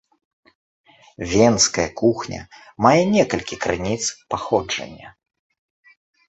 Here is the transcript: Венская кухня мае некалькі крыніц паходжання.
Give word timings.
Венская 1.33 1.85
кухня 2.01 2.41
мае 2.85 3.03
некалькі 3.15 3.55
крыніц 3.67 4.01
паходжання. 4.33 5.07